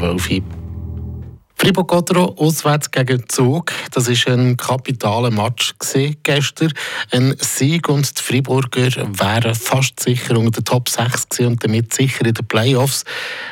[0.00, 0.42] Wölfi.
[1.60, 3.72] Fribourg-Gotteron auswärts gegen Zug.
[3.90, 5.74] Das war ein kapitaler Match
[6.22, 6.72] gestern.
[7.10, 11.92] Ein Sieg und die Friburger wären fast sicher unter den Top 6 gewesen und damit
[11.92, 13.04] sicher in den Playoffs.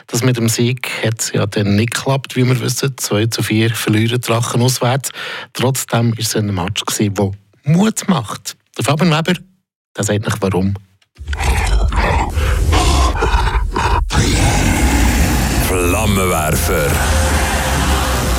[0.07, 2.97] Das mit dem Sieg hat es ja dann nicht geklappt, wie wir wissen.
[2.97, 5.11] 2 zu 4 verlieren Drachen auswärts.
[5.53, 7.33] Trotzdem war es ein Match, der
[7.65, 8.57] Mut macht.
[8.79, 9.39] Der Fabian Weber,
[9.97, 10.75] der sagt nicht warum.
[15.97, 16.93] Flammenwerfer.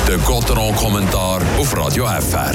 [0.06, 2.54] Der Gotteron-Kommentar auf Radio FR.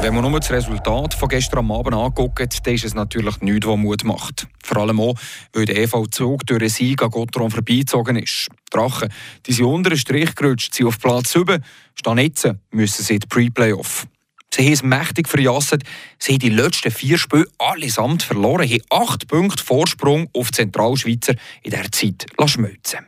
[0.00, 3.76] Wenn man nur das Resultat von gestern Abend anguckt, dann ist es natürlich nichts, was
[3.76, 4.46] Mut macht.
[4.62, 5.14] Vor allem auch,
[5.52, 8.48] weil der EV-Zug durch einen Sieg an Gotteron vorbeizogen ist.
[8.48, 9.12] Die Drachen,
[9.44, 11.62] die sind unter den Strich gerutscht, sind auf Platz 7,
[11.94, 14.06] stehen jetzt, müssen sie in die Pre-Playoff.
[14.54, 15.82] Sie haben es mächtig verjasset.
[16.20, 21.72] Sie haben die letzten vier Spiele allesamt verloren, haben acht Punkte Vorsprung auf Zentralschweizer in
[21.72, 23.00] dieser Zeit schmelzen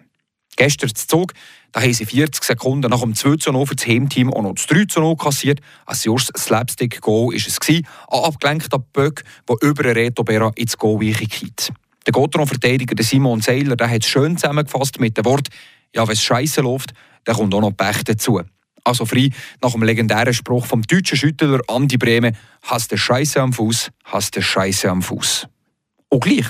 [0.56, 1.34] Gestern zu Zug,
[1.70, 4.54] da haben sie 40 Sekunden nach dem 2 zu 0 für das Heimteam auch noch
[4.54, 5.60] das 3 zu 0 kassiert.
[5.84, 7.58] Ein Jurs Slapstick-Goal war es.
[7.68, 11.72] Ein abgelenkter Böck, der über Reto Berra ins Goal weicht.
[12.06, 15.48] Der Gotteron-Verteidiger Simon Seiler hat es schön zusammengefasst mit dem Wort,
[15.94, 16.92] ja, wenn es scheiße läuft,
[17.24, 18.40] dann kommt auch noch Pech dazu.
[18.86, 23.52] Also frei nach dem legendären Spruch vom deutschen Schüttler Andi Brehme, hast du Scheiße am
[23.52, 25.48] Fuß, hast du Scheiße am Fuß.
[26.08, 26.46] Und gleich,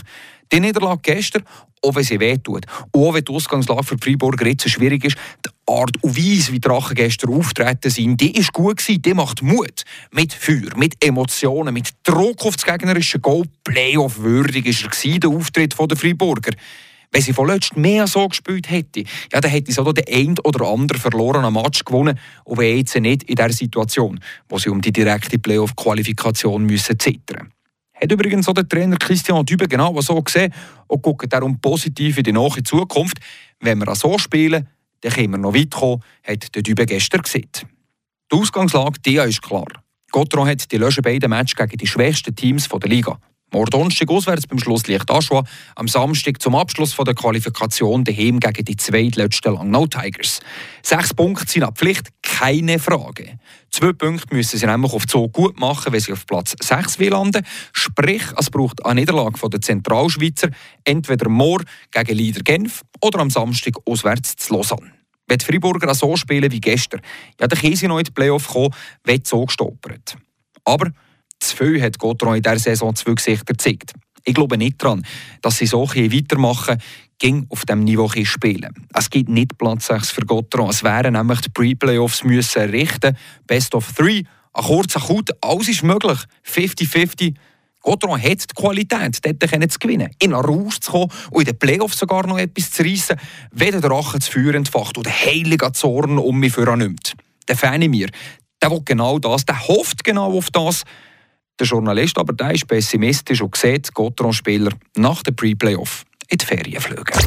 [0.52, 1.44] die Niederlage gestern,
[1.82, 5.50] auch wenn sie wehtut, auch wenn die Ausgangslage für die Freiburger jetzt schwierig ist, die
[5.66, 9.84] Art und Weise, wie Drachen gestern auftreten sind, die ist gut gewesen, die macht Mut.
[10.12, 13.46] Mit Feuer, mit Emotionen, mit Druck auf das gegnerische Goal.
[13.64, 16.52] Playoff würdig war er der Auftritt der Freiburger.
[17.16, 20.38] Wenn sie von letztem mehr so gespielt hätte, ja, dann hätte sie auch den ein
[20.44, 24.82] oder anderen verlorenen Match gewonnen und wäre jetzt nicht in der Situation, wo sie um
[24.82, 27.52] die direkte Playoff-Qualifikation zittern müssen.
[27.94, 30.52] Hat übrigens auch der Trainer Christian Dübe genau so gesehen
[30.88, 33.16] und guckt darum positiv in die nahe Zukunft.
[33.60, 34.68] Wenn wir so spielen,
[35.00, 37.48] dann können wir noch weit kommen, hat der Dübe gestern gesehen.
[38.30, 39.68] Die Ausgangslage die ist klar.
[40.12, 43.18] Gotron hat die letzten beiden Matches gegen die schwächsten Teams der Liga
[43.56, 45.42] Morgen Donnerstag auswärts beim Schlusslicht Aschua,
[45.76, 50.40] am Samstag zum Abschluss der Qualifikation daheim gegen die zweitletzten Langnau Tigers.
[50.82, 53.38] Sechs Punkte sind ab Pflicht, keine Frage.
[53.70, 57.46] Zwei Punkte müssen sie nämlich auf so gut machen, wenn sie auf Platz 6 landen
[57.72, 60.50] Sprich, es braucht eine Niederlage der Zentralschweizer,
[60.84, 64.92] entweder morgen gegen Leader Genf oder am Samstag auswärts zu Lausanne.
[65.28, 67.00] Wenn die Freiburger so spielen wie gestern,
[67.40, 68.74] ja, dann können sie noch in die Playoff kommen,
[69.04, 70.18] wenn so gestoppert.
[70.66, 70.90] Aber
[71.40, 73.92] zu viel hat Gotron in dieser Saison zwei Gesichter gezeigt.
[74.24, 75.06] Ich glaube nicht daran,
[75.42, 76.78] dass sie so weitermachen,
[77.18, 78.74] ging auf dem Niveau spielen.
[78.92, 80.70] Es gibt nicht Platz 6 für Gotron.
[80.70, 83.16] Es wären nämlich die Pre-Playoffs müssen richten.
[83.46, 86.18] Best of three, ein kurzer Kut, alles ist möglich.
[86.44, 87.34] 50-50.
[87.80, 91.58] Gotron hat die Qualität, dort zu gewinnen, in einen Rausch zu kommen und in den
[91.58, 93.16] Playoffs sogar noch etwas zu reissen,
[93.52, 97.12] wenn der Drache zu Feuer entfacht und der heilige Zorn um mich nimmt.
[97.46, 98.08] Der Fan in mir,
[98.60, 100.82] der will genau das, der hofft genau auf das,
[101.58, 106.80] der Journalist aber der ist pessimistisch und sieht Gotron-Spieler nach dem Pre-Playoff in die Ferien
[106.80, 107.18] fliegen.